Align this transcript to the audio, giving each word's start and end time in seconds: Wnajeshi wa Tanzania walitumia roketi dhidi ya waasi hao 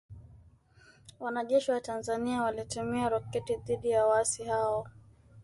Wnajeshi 1.19 1.71
wa 1.71 1.81
Tanzania 1.81 2.41
walitumia 2.41 3.09
roketi 3.09 3.55
dhidi 3.55 3.89
ya 3.89 4.05
waasi 4.05 4.43
hao 4.43 4.87